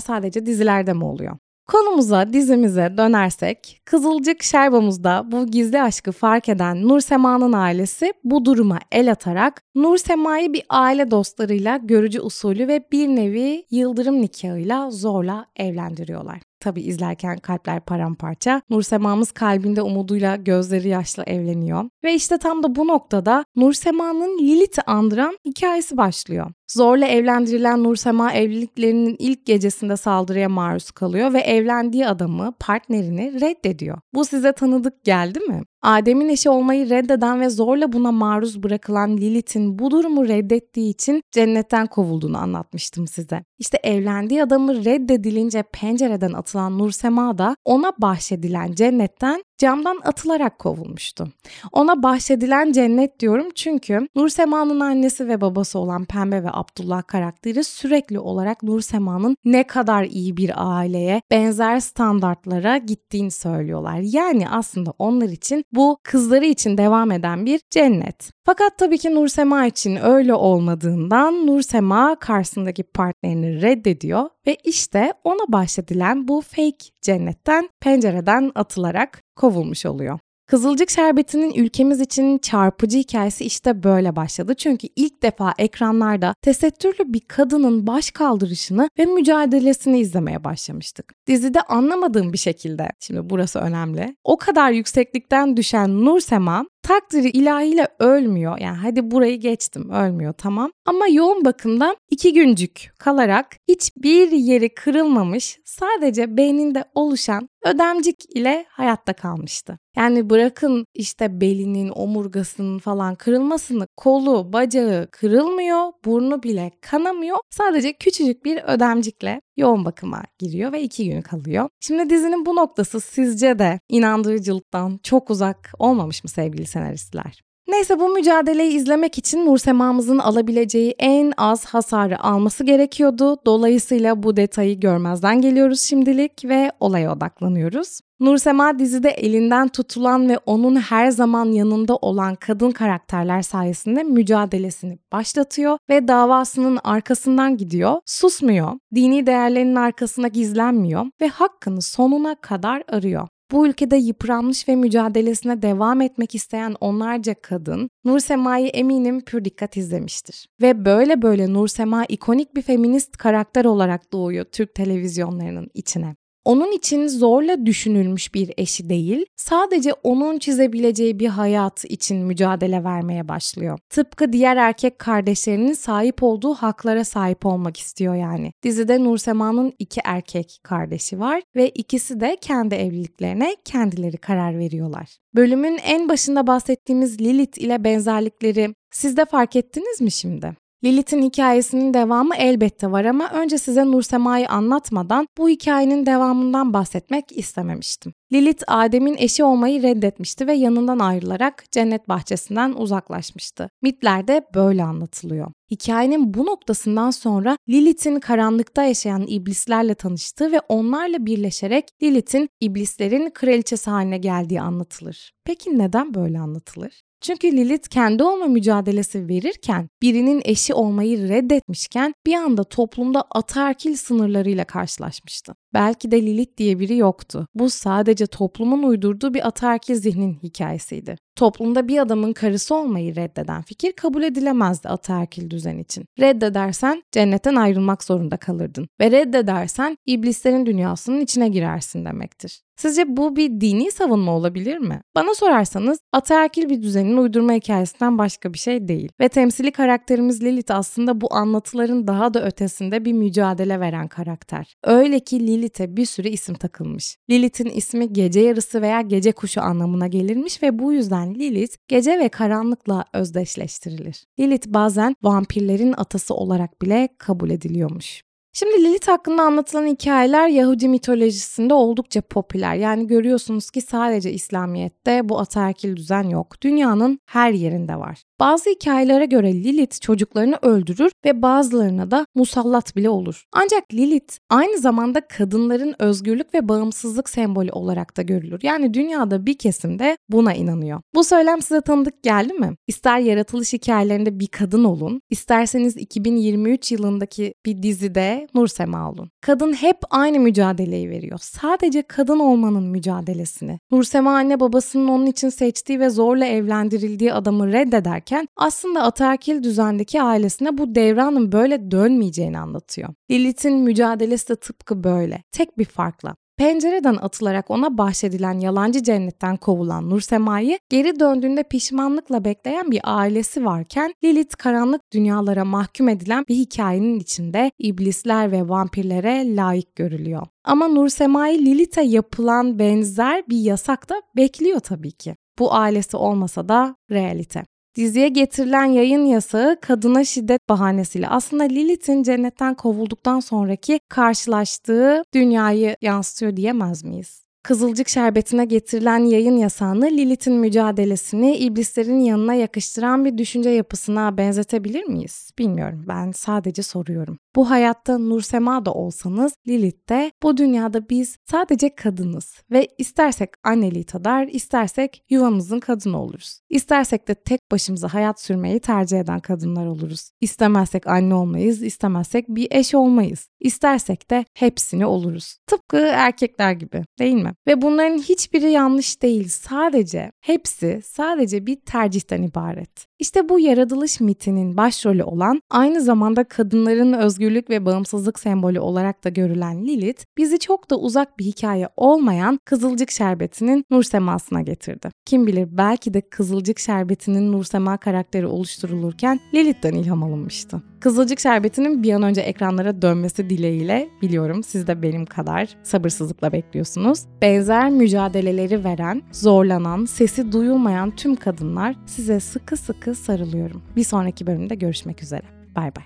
sadece 0.00 0.46
dizilerde 0.46 0.92
mi 0.92 1.04
oluyor? 1.04 1.36
Konumuza, 1.72 2.32
dizimize 2.32 2.94
dönersek, 2.96 3.80
Kızılcık 3.84 4.42
Şerbamızda 4.42 5.22
bu 5.26 5.46
gizli 5.46 5.82
aşkı 5.82 6.12
fark 6.12 6.48
eden 6.48 6.88
Nur 6.88 7.00
Sema'nın 7.00 7.52
ailesi 7.52 8.12
bu 8.24 8.44
duruma 8.44 8.78
el 8.92 9.10
atarak 9.10 9.62
Nur 9.74 9.96
Sema'yı 9.96 10.52
bir 10.52 10.62
aile 10.68 11.10
dostlarıyla 11.10 11.76
görücü 11.76 12.20
usulü 12.20 12.68
ve 12.68 12.84
bir 12.92 13.08
nevi 13.08 13.64
yıldırım 13.70 14.22
nikahıyla 14.22 14.90
zorla 14.90 15.46
evlendiriyorlar. 15.56 16.40
Tabi 16.60 16.80
izlerken 16.80 17.38
kalpler 17.38 17.80
paramparça. 17.80 18.62
Nursema'mız 18.70 19.32
kalbinde 19.32 19.82
umuduyla 19.82 20.36
gözleri 20.36 20.88
yaşlı 20.88 21.22
evleniyor. 21.22 21.84
Ve 22.04 22.14
işte 22.14 22.38
tam 22.38 22.62
da 22.62 22.76
bu 22.76 22.86
noktada 22.86 23.44
Nursema'nın 23.56 24.38
Lilith'i 24.38 24.82
andıran 24.82 25.38
hikayesi 25.44 25.96
başlıyor. 25.96 26.50
Zorla 26.72 27.06
evlendirilen 27.06 27.84
Nursema 27.84 28.32
evliliklerinin 28.32 29.16
ilk 29.18 29.46
gecesinde 29.46 29.96
saldırıya 29.96 30.48
maruz 30.48 30.90
kalıyor 30.90 31.32
ve 31.32 31.40
evlendiği 31.40 32.06
adamı, 32.06 32.52
partnerini 32.60 33.40
reddediyor. 33.40 33.98
Bu 34.14 34.24
size 34.24 34.52
tanıdık 34.52 35.04
geldi 35.04 35.40
mi? 35.40 35.62
Adem'in 35.82 36.28
eşi 36.28 36.50
olmayı 36.50 36.90
reddeden 36.90 37.40
ve 37.40 37.48
zorla 37.48 37.92
buna 37.92 38.12
maruz 38.12 38.62
bırakılan 38.62 39.16
Lilith'in 39.16 39.78
bu 39.78 39.90
durumu 39.90 40.28
reddettiği 40.28 40.90
için 40.90 41.22
cennetten 41.32 41.86
kovulduğunu 41.86 42.38
anlatmıştım 42.38 43.06
size. 43.06 43.44
İşte 43.58 43.78
evlendiği 43.82 44.42
adamı 44.42 44.84
reddedilince 44.84 45.62
pencereden 45.62 46.32
atılan 46.32 46.78
Nursema 46.78 47.38
da 47.38 47.56
ona 47.64 47.92
bahşedilen 47.98 48.72
cennetten 48.72 49.42
camdan 49.62 50.00
atılarak 50.04 50.58
kovulmuştu. 50.58 51.28
Ona 51.72 52.02
bahşedilen 52.02 52.72
cennet 52.72 53.20
diyorum 53.20 53.48
çünkü 53.54 54.08
Nursema'nın 54.16 54.80
annesi 54.80 55.28
ve 55.28 55.40
babası 55.40 55.78
olan 55.78 56.04
Pembe 56.04 56.44
ve 56.44 56.48
Abdullah 56.52 57.02
karakteri 57.02 57.64
sürekli 57.64 58.18
olarak 58.18 58.62
Nursema'nın 58.62 59.36
ne 59.44 59.66
kadar 59.66 60.04
iyi 60.04 60.36
bir 60.36 60.52
aileye, 60.56 61.22
benzer 61.30 61.80
standartlara 61.80 62.76
gittiğini 62.76 63.30
söylüyorlar. 63.30 63.98
Yani 64.02 64.48
aslında 64.48 64.92
onlar 64.98 65.28
için 65.28 65.64
bu 65.72 65.98
kızları 66.02 66.46
için 66.46 66.78
devam 66.78 67.10
eden 67.10 67.46
bir 67.46 67.60
cennet. 67.70 68.30
Fakat 68.44 68.78
tabii 68.78 68.98
ki 68.98 69.14
Nursema 69.14 69.66
için 69.66 69.96
öyle 69.96 70.34
olmadığından 70.34 71.46
Nursema 71.46 72.16
karşısındaki 72.16 72.82
partnerini 72.82 73.62
reddediyor 73.62 74.28
ve 74.46 74.56
işte 74.64 75.12
ona 75.24 75.52
bahşedilen 75.52 76.28
bu 76.28 76.40
fake 76.40 76.90
cennetten 77.02 77.68
pencereden 77.80 78.52
atılarak 78.54 79.22
kovulmuş 79.36 79.86
oluyor. 79.86 80.18
Kızılcık 80.46 80.90
Şerbeti'nin 80.90 81.54
ülkemiz 81.54 82.00
için 82.00 82.38
çarpıcı 82.38 82.98
hikayesi 82.98 83.44
işte 83.44 83.82
böyle 83.82 84.16
başladı. 84.16 84.54
Çünkü 84.54 84.88
ilk 84.96 85.22
defa 85.22 85.54
ekranlarda 85.58 86.34
tesettürlü 86.42 87.12
bir 87.12 87.20
kadının 87.20 87.86
baş 87.86 88.10
kaldırışını 88.10 88.88
ve 88.98 89.04
mücadelesini 89.04 90.00
izlemeye 90.00 90.44
başlamıştık. 90.44 91.12
Dizide 91.26 91.60
anlamadığım 91.60 92.32
bir 92.32 92.38
şekilde, 92.38 92.88
şimdi 93.00 93.30
burası 93.30 93.58
önemli, 93.58 94.16
o 94.24 94.36
kadar 94.36 94.70
yükseklikten 94.70 95.56
düşen 95.56 96.04
Nur 96.04 96.20
Sema 96.20 96.64
takdiri 96.82 97.28
ilahiyle 97.28 97.88
ölmüyor. 97.98 98.58
Yani 98.58 98.76
hadi 98.76 99.10
burayı 99.10 99.40
geçtim 99.40 99.90
ölmüyor 99.90 100.32
tamam. 100.32 100.70
Ama 100.86 101.08
yoğun 101.08 101.44
bakımda 101.44 101.96
iki 102.10 102.32
güncük 102.32 102.92
kalarak 102.98 103.46
hiçbir 103.68 104.30
yeri 104.30 104.74
kırılmamış 104.74 105.58
sadece 105.64 106.36
beyninde 106.36 106.84
oluşan 106.94 107.48
ödemcik 107.64 108.36
ile 108.36 108.66
hayatta 108.68 109.12
kalmıştı. 109.12 109.78
Yani 109.96 110.30
bırakın 110.30 110.84
işte 110.94 111.40
belinin, 111.40 111.92
omurgasının 111.94 112.78
falan 112.78 113.14
kırılmasını, 113.14 113.86
kolu, 113.96 114.52
bacağı 114.52 115.08
kırılmıyor, 115.10 115.92
burnu 116.04 116.42
bile 116.42 116.70
kanamıyor. 116.80 117.38
Sadece 117.50 117.92
küçücük 117.92 118.44
bir 118.44 118.62
ödemcikle 118.64 119.40
yoğun 119.56 119.84
bakıma 119.84 120.22
giriyor 120.38 120.72
ve 120.72 120.82
iki 120.82 121.10
gün 121.10 121.20
kalıyor. 121.20 121.68
Şimdi 121.80 122.10
dizinin 122.10 122.46
bu 122.46 122.56
noktası 122.56 123.00
sizce 123.00 123.58
de 123.58 123.80
inandırıcılıktan 123.88 125.00
çok 125.02 125.30
uzak 125.30 125.72
olmamış 125.78 126.24
mı 126.24 126.30
sevgili 126.30 126.66
senaristler? 126.66 127.42
Neyse 127.68 128.00
bu 128.00 128.08
mücadeleyi 128.08 128.72
izlemek 128.72 129.18
için 129.18 129.46
Nursema'mızın 129.46 130.18
alabileceği 130.18 130.94
en 130.98 131.32
az 131.36 131.64
hasarı 131.64 132.22
alması 132.22 132.64
gerekiyordu. 132.64 133.36
Dolayısıyla 133.46 134.22
bu 134.22 134.36
detayı 134.36 134.80
görmezden 134.80 135.40
geliyoruz 135.40 135.80
şimdilik 135.80 136.44
ve 136.44 136.72
olaya 136.80 137.12
odaklanıyoruz. 137.12 138.00
Nursema 138.20 138.78
dizide 138.78 139.10
elinden 139.10 139.68
tutulan 139.68 140.28
ve 140.28 140.38
onun 140.46 140.76
her 140.76 141.10
zaman 141.10 141.52
yanında 141.52 141.96
olan 141.96 142.34
kadın 142.34 142.70
karakterler 142.70 143.42
sayesinde 143.42 144.02
mücadelesini 144.02 144.98
başlatıyor 145.12 145.78
ve 145.90 146.08
davasının 146.08 146.78
arkasından 146.84 147.56
gidiyor, 147.56 148.00
susmuyor, 148.06 148.72
dini 148.94 149.26
değerlerinin 149.26 149.76
arkasına 149.76 150.28
gizlenmiyor 150.28 151.06
ve 151.20 151.28
hakkını 151.28 151.82
sonuna 151.82 152.34
kadar 152.34 152.82
arıyor. 152.88 153.28
Bu 153.52 153.66
ülkede 153.66 153.96
yıpranmış 153.96 154.68
ve 154.68 154.76
mücadelesine 154.76 155.62
devam 155.62 156.00
etmek 156.00 156.34
isteyen 156.34 156.74
onlarca 156.80 157.34
kadın 157.34 157.90
Nur 158.04 158.18
Sema'yı 158.18 158.66
eminim 158.68 159.20
pür 159.20 159.44
dikkat 159.44 159.76
izlemiştir. 159.76 160.48
Ve 160.60 160.84
böyle 160.84 161.22
böyle 161.22 161.52
Nur 161.52 161.68
Sema 161.68 162.04
ikonik 162.04 162.54
bir 162.54 162.62
feminist 162.62 163.16
karakter 163.16 163.64
olarak 163.64 164.12
doğuyor 164.12 164.44
Türk 164.44 164.74
televizyonlarının 164.74 165.70
içine. 165.74 166.16
Onun 166.44 166.72
için 166.72 167.08
zorla 167.08 167.66
düşünülmüş 167.66 168.34
bir 168.34 168.50
eşi 168.56 168.88
değil, 168.88 169.26
sadece 169.36 169.92
onun 169.92 170.38
çizebileceği 170.38 171.18
bir 171.18 171.28
hayat 171.28 171.84
için 171.84 172.16
mücadele 172.16 172.84
vermeye 172.84 173.28
başlıyor. 173.28 173.78
Tıpkı 173.90 174.32
diğer 174.32 174.56
erkek 174.56 174.98
kardeşlerinin 174.98 175.72
sahip 175.72 176.22
olduğu 176.22 176.54
haklara 176.54 177.04
sahip 177.04 177.46
olmak 177.46 177.76
istiyor 177.76 178.14
yani. 178.14 178.52
Dizide 178.62 179.04
Nursema'nın 179.04 179.72
iki 179.78 180.00
erkek 180.04 180.60
kardeşi 180.62 181.20
var 181.20 181.42
ve 181.56 181.68
ikisi 181.68 182.20
de 182.20 182.36
kendi 182.40 182.74
evliliklerine 182.74 183.56
kendileri 183.64 184.16
karar 184.16 184.58
veriyorlar. 184.58 185.18
Bölümün 185.34 185.78
en 185.84 186.08
başında 186.08 186.46
bahsettiğimiz 186.46 187.20
Lilith 187.20 187.58
ile 187.58 187.84
benzerlikleri 187.84 188.74
siz 188.90 189.16
de 189.16 189.24
fark 189.24 189.56
ettiniz 189.56 190.00
mi 190.00 190.10
şimdi? 190.10 190.61
Lilith'in 190.84 191.22
hikayesinin 191.22 191.94
devamı 191.94 192.36
elbette 192.36 192.90
var 192.90 193.04
ama 193.04 193.30
önce 193.30 193.58
size 193.58 193.84
Nursema'yı 193.86 194.48
anlatmadan 194.48 195.26
bu 195.38 195.48
hikayenin 195.48 196.06
devamından 196.06 196.72
bahsetmek 196.72 197.38
istememiştim. 197.38 198.12
Lilith 198.32 198.64
Adem'in 198.66 199.16
eşi 199.18 199.44
olmayı 199.44 199.82
reddetmişti 199.82 200.46
ve 200.46 200.52
yanından 200.52 200.98
ayrılarak 200.98 201.64
cennet 201.72 202.08
bahçesinden 202.08 202.72
uzaklaşmıştı. 202.72 203.68
Mitlerde 203.82 204.42
böyle 204.54 204.84
anlatılıyor. 204.84 205.52
Hikayenin 205.70 206.34
bu 206.34 206.46
noktasından 206.46 207.10
sonra 207.10 207.56
Lilith'in 207.68 208.20
karanlıkta 208.20 208.82
yaşayan 208.82 209.26
iblislerle 209.28 209.94
tanıştığı 209.94 210.52
ve 210.52 210.60
onlarla 210.68 211.26
birleşerek 211.26 211.88
Lilith'in 212.02 212.48
iblislerin 212.60 213.30
kraliçesi 213.30 213.90
haline 213.90 214.18
geldiği 214.18 214.60
anlatılır. 214.60 215.32
Peki 215.44 215.78
neden 215.78 216.14
böyle 216.14 216.40
anlatılır? 216.40 217.02
Çünkü 217.22 217.52
Lilith 217.52 217.88
kendi 217.88 218.22
olma 218.22 218.46
mücadelesi 218.46 219.28
verirken 219.28 219.88
birinin 220.02 220.42
eşi 220.44 220.74
olmayı 220.74 221.28
reddetmişken 221.28 222.14
bir 222.26 222.34
anda 222.34 222.64
toplumda 222.64 223.24
ataerkil 223.30 223.96
sınırlarıyla 223.96 224.64
karşılaşmıştı. 224.64 225.54
Belki 225.74 226.10
de 226.10 226.22
Lilith 226.22 226.56
diye 226.56 226.78
biri 226.78 226.96
yoktu. 226.96 227.46
Bu 227.54 227.70
sadece 227.70 228.26
toplumun 228.26 228.82
uydurduğu 228.82 229.34
bir 229.34 229.46
ataerkil 229.46 229.94
zihnin 229.94 230.38
hikayesiydi. 230.42 231.16
Toplumda 231.36 231.88
bir 231.88 231.98
adamın 231.98 232.32
karısı 232.32 232.74
olmayı 232.74 233.16
reddeden 233.16 233.62
fikir 233.62 233.92
kabul 233.92 234.22
edilemezdi 234.22 234.88
ataerkil 234.88 235.50
düzen 235.50 235.78
için. 235.78 236.04
Reddedersen 236.20 237.02
cennetten 237.12 237.56
ayrılmak 237.56 238.04
zorunda 238.04 238.36
kalırdın 238.36 238.88
ve 239.00 239.10
reddedersen 239.10 239.96
iblislerin 240.06 240.66
dünyasının 240.66 241.20
içine 241.20 241.48
girersin 241.48 242.04
demektir. 242.04 242.62
Sizce 242.76 243.16
bu 243.16 243.36
bir 243.36 243.60
dini 243.60 243.90
savunma 243.90 244.32
olabilir 244.32 244.78
mi? 244.78 245.00
Bana 245.14 245.34
sorarsanız 245.34 245.98
ataerkil 246.12 246.68
bir 246.68 246.82
düzenin 246.82 247.16
uydurma 247.16 247.52
hikayesinden 247.52 248.18
başka 248.18 248.52
bir 248.52 248.58
şey 248.58 248.88
değil. 248.88 249.12
Ve 249.20 249.28
temsili 249.28 249.72
karakterimiz 249.72 250.42
Lilith 250.44 250.74
aslında 250.74 251.20
bu 251.20 251.34
anlatıların 251.34 252.06
daha 252.06 252.34
da 252.34 252.44
ötesinde 252.46 253.04
bir 253.04 253.12
mücadele 253.12 253.80
veren 253.80 254.08
karakter. 254.08 254.74
Öyle 254.84 255.20
ki 255.20 255.46
Lilith'e 255.62 255.96
bir 255.96 256.06
sürü 256.06 256.28
isim 256.28 256.54
takılmış. 256.54 257.16
Lilith'in 257.30 257.70
ismi 257.70 258.12
gece 258.12 258.40
yarısı 258.40 258.82
veya 258.82 259.00
gece 259.00 259.32
kuşu 259.32 259.62
anlamına 259.62 260.06
gelirmiş 260.06 260.62
ve 260.62 260.78
bu 260.78 260.92
yüzden 260.92 261.34
Lilith 261.34 261.76
gece 261.88 262.18
ve 262.18 262.28
karanlıkla 262.28 263.04
özdeşleştirilir. 263.12 264.24
Lilith 264.40 264.68
bazen 264.68 265.16
vampirlerin 265.22 265.94
atası 265.96 266.34
olarak 266.34 266.82
bile 266.82 267.08
kabul 267.18 267.50
ediliyormuş. 267.50 268.22
Şimdi 268.54 268.84
Lilith 268.84 269.08
hakkında 269.08 269.42
anlatılan 269.42 269.86
hikayeler 269.86 270.48
Yahudi 270.48 270.88
mitolojisinde 270.88 271.74
oldukça 271.74 272.20
popüler. 272.20 272.74
Yani 272.74 273.06
görüyorsunuz 273.06 273.70
ki 273.70 273.80
sadece 273.80 274.32
İslamiyet'te 274.32 275.28
bu 275.28 275.38
ataerkil 275.38 275.96
düzen 275.96 276.28
yok. 276.28 276.62
Dünyanın 276.62 277.18
her 277.26 277.52
yerinde 277.52 277.96
var. 277.96 278.22
Bazı 278.42 278.70
hikayelere 278.70 279.24
göre 279.24 279.54
Lilith 279.54 280.00
çocuklarını 280.00 280.58
öldürür 280.62 281.12
ve 281.24 281.42
bazılarına 281.42 282.10
da 282.10 282.26
musallat 282.34 282.96
bile 282.96 283.10
olur. 283.10 283.44
Ancak 283.52 283.94
Lilith 283.94 284.36
aynı 284.50 284.78
zamanda 284.78 285.20
kadınların 285.20 285.94
özgürlük 285.98 286.54
ve 286.54 286.68
bağımsızlık 286.68 287.28
sembolü 287.28 287.72
olarak 287.72 288.16
da 288.16 288.22
görülür. 288.22 288.60
Yani 288.62 288.94
dünyada 288.94 289.46
bir 289.46 289.58
kesimde 289.58 290.16
buna 290.28 290.54
inanıyor. 290.54 291.00
Bu 291.14 291.24
söylem 291.24 291.62
size 291.62 291.80
tanıdık 291.80 292.22
geldi 292.22 292.52
mi? 292.52 292.76
İster 292.86 293.18
yaratılış 293.18 293.72
hikayelerinde 293.72 294.40
bir 294.40 294.46
kadın 294.46 294.84
olun, 294.84 295.20
isterseniz 295.30 295.96
2023 295.96 296.92
yılındaki 296.92 297.54
bir 297.66 297.82
dizide 297.82 298.48
Nur 298.54 298.66
Sema 298.66 299.10
olun. 299.10 299.30
Kadın 299.42 299.72
hep 299.72 299.98
aynı 300.10 300.40
mücadeleyi 300.40 301.10
veriyor. 301.10 301.38
Sadece 301.42 302.02
kadın 302.02 302.38
olmanın 302.38 302.82
mücadelesini. 302.82 303.78
Nur 303.90 304.02
Sema 304.04 304.34
anne 304.34 304.60
babasının 304.60 305.08
onun 305.08 305.26
için 305.26 305.48
seçtiği 305.48 306.00
ve 306.00 306.10
zorla 306.10 306.44
evlendirildiği 306.44 307.32
adamı 307.32 307.72
reddederken 307.72 308.48
aslında 308.56 309.02
ataerkil 309.02 309.62
düzendeki 309.62 310.22
ailesine 310.22 310.78
bu 310.78 310.94
devranın 310.94 311.52
böyle 311.52 311.90
dönmeyeceğini 311.90 312.58
anlatıyor. 312.58 313.08
Lilith'in 313.30 313.78
mücadelesi 313.78 314.48
de 314.48 314.56
tıpkı 314.56 315.04
böyle. 315.04 315.42
Tek 315.52 315.78
bir 315.78 315.84
farkla. 315.84 316.34
Pencereden 316.62 317.16
atılarak 317.16 317.70
ona 317.70 317.98
bahşedilen 317.98 318.60
yalancı 318.60 319.02
cennetten 319.02 319.56
kovulan 319.56 320.10
Nursema'yı 320.10 320.78
geri 320.88 321.20
döndüğünde 321.20 321.62
pişmanlıkla 321.62 322.44
bekleyen 322.44 322.90
bir 322.90 323.00
ailesi 323.04 323.64
varken 323.64 324.14
Lilith 324.24 324.56
karanlık 324.56 325.12
dünyalara 325.12 325.64
mahkum 325.64 326.08
edilen 326.08 326.44
bir 326.48 326.54
hikayenin 326.54 327.20
içinde 327.20 327.70
iblisler 327.78 328.52
ve 328.52 328.68
vampirlere 328.68 329.56
layık 329.56 329.96
görülüyor. 329.96 330.46
Ama 330.64 330.88
Nursema'yı 330.88 331.58
Lilith'e 331.58 332.02
yapılan 332.02 332.78
benzer 332.78 333.42
bir 333.48 333.58
yasak 333.58 334.08
da 334.08 334.22
bekliyor 334.36 334.80
tabii 334.80 335.12
ki. 335.12 335.36
Bu 335.58 335.74
ailesi 335.74 336.16
olmasa 336.16 336.68
da 336.68 336.96
realite. 337.10 337.64
Diziye 337.96 338.28
getirilen 338.28 338.84
yayın 338.84 339.24
yasağı 339.24 339.80
kadına 339.80 340.24
şiddet 340.24 340.68
bahanesiyle 340.68 341.28
aslında 341.28 341.62
Lilith'in 341.64 342.22
cennetten 342.22 342.74
kovulduktan 342.74 343.40
sonraki 343.40 344.00
karşılaştığı 344.08 345.22
dünyayı 345.34 345.96
yansıtıyor 346.02 346.56
diyemez 346.56 347.04
miyiz? 347.04 347.41
Kızılcık 347.62 348.08
şerbetine 348.08 348.64
getirilen 348.64 349.18
yayın 349.18 349.56
yasağını 349.56 350.06
Lilith'in 350.06 350.54
mücadelesini 350.54 351.56
iblislerin 351.56 352.20
yanına 352.20 352.54
yakıştıran 352.54 353.24
bir 353.24 353.38
düşünce 353.38 353.70
yapısına 353.70 354.36
benzetebilir 354.36 355.04
miyiz? 355.04 355.50
Bilmiyorum. 355.58 356.04
Ben 356.08 356.30
sadece 356.32 356.82
soruyorum. 356.82 357.38
Bu 357.56 357.70
hayatta 357.70 358.18
Nursema 358.18 358.84
da 358.84 358.94
olsanız 358.94 359.52
Lilith 359.68 360.08
de 360.08 360.32
bu 360.42 360.56
dünyada 360.56 361.08
biz 361.08 361.36
sadece 361.50 361.94
kadınız 361.94 362.62
ve 362.70 362.88
istersek 362.98 363.50
anneliği 363.64 364.04
tadar, 364.04 364.48
istersek 364.48 365.22
yuvamızın 365.30 365.80
kadını 365.80 366.22
oluruz. 366.22 366.60
İstersek 366.70 367.28
de 367.28 367.34
tek 367.34 367.60
başımıza 367.72 368.14
hayat 368.14 368.40
sürmeyi 368.40 368.80
tercih 368.80 369.20
eden 369.20 369.40
kadınlar 369.40 369.86
oluruz. 369.86 370.30
İstemezsek 370.40 371.06
anne 371.06 371.34
olmayız, 371.34 371.82
istemezsek 371.82 372.48
bir 372.48 372.68
eş 372.70 372.94
olmayız. 372.94 373.48
İstersek 373.60 374.30
de 374.30 374.44
hepsini 374.54 375.06
oluruz. 375.06 375.56
Tıpkı 375.66 375.98
erkekler 375.98 376.72
gibi 376.72 377.04
değil 377.18 377.34
mi? 377.34 377.51
Ve 377.66 377.82
bunların 377.82 378.18
hiçbiri 378.18 378.70
yanlış 378.70 379.22
değil. 379.22 379.48
Sadece 379.48 380.32
hepsi 380.40 381.00
sadece 381.04 381.66
bir 381.66 381.76
tercihten 381.76 382.42
ibaret. 382.42 383.06
İşte 383.22 383.48
bu 383.48 383.60
yaratılış 383.60 384.20
mitinin 384.20 384.76
başrolü 384.76 385.24
olan 385.24 385.62
aynı 385.70 386.00
zamanda 386.00 386.44
kadınların 386.44 387.12
özgürlük 387.12 387.70
ve 387.70 387.86
bağımsızlık 387.86 388.38
sembolü 388.38 388.80
olarak 388.80 389.24
da 389.24 389.28
görülen 389.28 389.86
Lilith 389.86 390.24
bizi 390.38 390.58
çok 390.58 390.90
da 390.90 390.98
uzak 390.98 391.38
bir 391.38 391.44
hikaye 391.44 391.88
olmayan 391.96 392.58
Kızılcık 392.64 393.10
Şerbeti'nin 393.10 393.84
nur 393.90 394.02
semasına 394.02 394.62
getirdi. 394.62 395.08
Kim 395.26 395.46
bilir 395.46 395.68
belki 395.70 396.14
de 396.14 396.20
Kızılcık 396.20 396.78
Şerbeti'nin 396.78 397.52
nur 397.52 397.64
sema 397.64 397.96
karakteri 397.96 398.46
oluşturulurken 398.46 399.40
Lilith'ten 399.54 399.94
ilham 399.94 400.22
alınmıştı. 400.22 400.82
Kızılcık 401.02 401.40
Şerbeti'nin 401.40 402.02
bir 402.02 402.12
an 402.12 402.22
önce 402.22 402.40
ekranlara 402.40 403.02
dönmesi 403.02 403.50
dileğiyle 403.50 404.08
biliyorum 404.22 404.62
siz 404.62 404.86
de 404.86 405.02
benim 405.02 405.26
kadar 405.26 405.68
sabırsızlıkla 405.82 406.52
bekliyorsunuz. 406.52 407.24
Benzer 407.42 407.90
mücadeleleri 407.90 408.84
veren, 408.84 409.22
zorlanan, 409.32 410.04
sesi 410.04 410.52
duyulmayan 410.52 411.16
tüm 411.16 411.36
kadınlar 411.36 411.96
size 412.06 412.40
sıkı 412.40 412.76
sıkı 413.14 413.24
sarılıyorum. 413.24 413.82
Bir 413.96 414.04
sonraki 414.04 414.46
bölümde 414.46 414.74
görüşmek 414.74 415.22
üzere. 415.22 415.46
Bay 415.76 415.92
bay. 415.96 416.04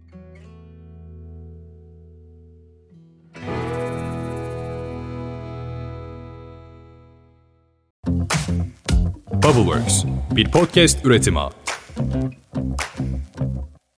Bubbleworks, 9.43 10.05
bir 10.37 10.51
podcast 10.51 11.07
üretimi. 11.07 11.41